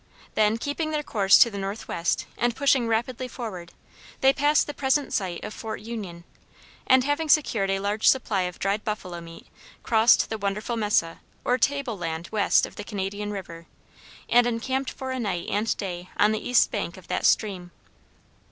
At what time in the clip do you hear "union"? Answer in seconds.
5.81-6.23